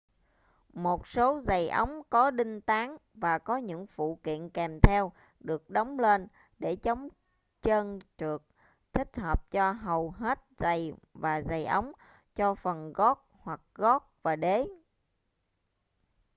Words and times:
một 0.73 1.07
số 1.07 1.39
giày 1.43 1.69
ống 1.69 2.01
có 2.09 2.31
đinh 2.31 2.61
tán 2.61 2.97
và 3.13 3.37
có 3.37 3.57
những 3.57 3.87
phụ 3.87 4.15
kiện 4.23 4.49
kèm 4.49 4.79
theo 4.83 5.11
được 5.39 5.69
đóng 5.69 5.99
lên 5.99 6.27
để 6.59 6.75
chống 6.75 7.07
trơn 7.61 7.99
trượt 8.17 8.41
thích 8.93 9.17
hợp 9.17 9.51
cho 9.51 9.71
hầu 9.71 10.09
hết 10.11 10.39
giày 10.57 10.93
và 11.13 11.41
giày 11.41 11.65
ống 11.65 11.91
cho 12.35 12.55
phần 12.55 12.93
gót 12.93 13.27
hoặc 13.43 13.61
gót 13.75 14.11
và 14.23 14.35
đế 14.35 14.65